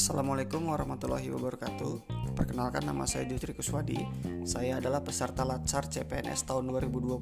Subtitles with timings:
[0.00, 1.92] Assalamualaikum warahmatullahi wabarakatuh
[2.32, 4.00] Perkenalkan nama saya Jutri Kuswadi
[4.48, 7.20] Saya adalah peserta Latsar CPNS tahun 2021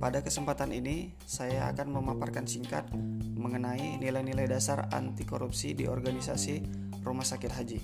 [0.00, 2.88] Pada kesempatan ini saya akan memaparkan singkat
[3.36, 6.64] mengenai nilai-nilai dasar anti korupsi di organisasi
[7.04, 7.80] Rumah Sakit Haji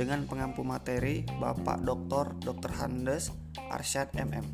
[0.00, 2.40] dengan pengampu materi Bapak Dr.
[2.40, 2.72] Dr.
[2.80, 3.28] Handes
[3.68, 4.48] Arsyad MM.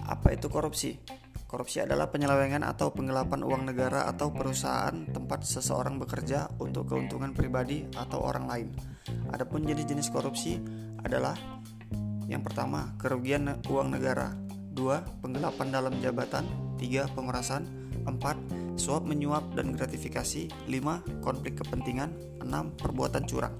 [0.00, 1.20] Apa itu korupsi?
[1.52, 7.84] Korupsi adalah penyelewengan atau penggelapan uang negara atau perusahaan tempat seseorang bekerja untuk keuntungan pribadi
[7.92, 8.68] atau orang lain.
[9.36, 10.56] Adapun jenis-jenis korupsi
[11.04, 11.36] adalah
[12.24, 14.32] yang pertama, kerugian uang negara.
[14.48, 16.48] Dua, penggelapan dalam jabatan.
[16.80, 17.68] Tiga, pemerasan.
[18.08, 18.40] Empat,
[18.80, 20.48] suap menyuap dan gratifikasi.
[20.72, 22.40] Lima, konflik kepentingan.
[22.40, 23.52] Enam, perbuatan curang.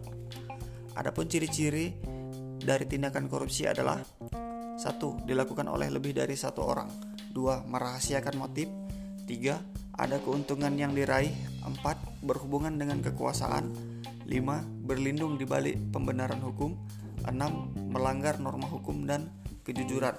[0.96, 1.92] Adapun ciri-ciri
[2.56, 4.00] dari tindakan korupsi adalah
[4.80, 7.66] satu, dilakukan oleh lebih dari satu orang 2.
[7.68, 8.68] Merahasiakan motif
[9.26, 9.58] 3.
[9.98, 11.32] Ada keuntungan yang diraih
[11.64, 12.24] 4.
[12.24, 13.72] Berhubungan dengan kekuasaan
[14.28, 14.86] 5.
[14.86, 16.76] Berlindung di balik pembenaran hukum
[17.24, 17.32] 6.
[17.92, 20.16] Melanggar norma hukum dan kejujuran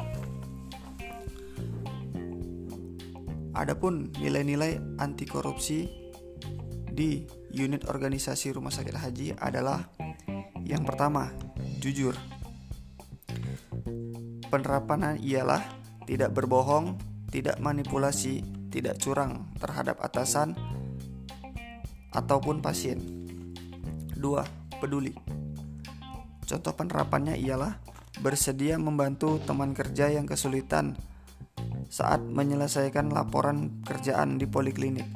[3.53, 5.85] Adapun nilai-nilai anti korupsi
[6.89, 7.21] di
[7.53, 9.93] unit organisasi rumah sakit haji adalah
[10.65, 11.29] yang pertama,
[11.77, 12.17] jujur.
[14.49, 15.61] Penerapannya ialah
[16.03, 16.99] tidak berbohong,
[17.31, 20.53] tidak manipulasi, tidak curang terhadap atasan
[22.13, 22.99] ataupun pasien.
[24.13, 24.79] 2.
[24.79, 25.13] Peduli.
[26.43, 27.79] Contoh penerapannya ialah
[28.21, 30.95] bersedia membantu teman kerja yang kesulitan
[31.89, 35.07] saat menyelesaikan laporan kerjaan di poliklinik.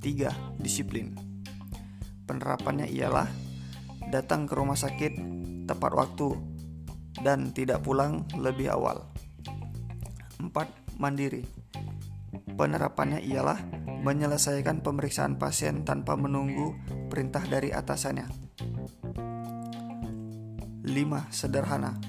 [0.00, 0.58] 3.
[0.58, 1.12] Disiplin.
[2.24, 3.28] Penerapannya ialah
[4.08, 5.12] datang ke rumah sakit
[5.66, 6.34] tepat waktu
[7.22, 9.06] dan tidak pulang lebih awal.
[10.40, 10.96] 4.
[10.96, 11.44] Mandiri
[12.56, 13.60] Penerapannya ialah
[14.00, 16.72] menyelesaikan pemeriksaan pasien tanpa menunggu
[17.12, 18.26] perintah dari atasannya.
[20.88, 20.88] 5.
[21.28, 22.00] Sederhana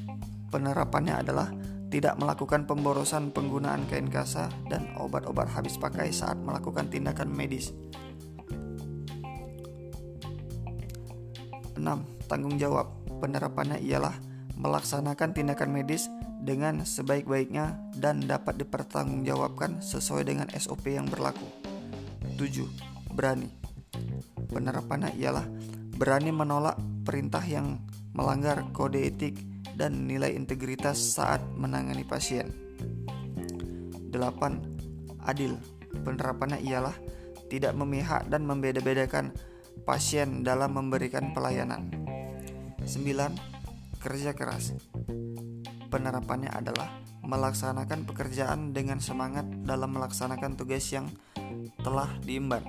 [0.47, 1.51] Penerapannya adalah
[1.91, 7.75] tidak melakukan pemborosan penggunaan kain kasa dan obat-obat habis pakai saat melakukan tindakan medis.
[11.75, 11.83] 6.
[12.31, 12.88] Tanggung jawab
[13.19, 14.31] Penerapannya ialah
[14.61, 16.05] melaksanakan tindakan medis
[16.41, 21.45] dengan sebaik-baiknya dan dapat dipertanggungjawabkan sesuai dengan SOP yang berlaku.
[22.38, 22.66] 7.
[23.13, 23.50] Berani.
[24.50, 25.45] Penerapannya ialah
[25.97, 27.81] berani menolak perintah yang
[28.13, 29.38] melanggar kode etik
[29.77, 32.53] dan nilai integritas saat menangani pasien.
[34.13, 35.25] 8.
[35.25, 35.57] Adil.
[36.01, 36.94] Penerapannya ialah
[37.50, 39.33] tidak memihak dan membeda-bedakan
[39.85, 41.89] pasien dalam memberikan pelayanan.
[42.85, 43.60] 9.
[44.01, 44.73] Kerja keras
[45.94, 46.89] penerapannya adalah
[47.22, 51.06] melaksanakan pekerjaan dengan semangat dalam melaksanakan tugas yang
[51.85, 52.66] telah diemban.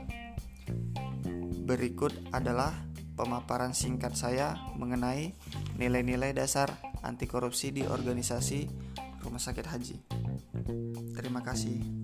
[1.65, 2.75] Berikut adalah
[3.17, 5.33] pemaparan singkat saya mengenai
[5.81, 8.69] nilai-nilai dasar anti korupsi di organisasi
[9.25, 9.97] Rumah Sakit Haji.
[11.17, 12.02] Terima kasih.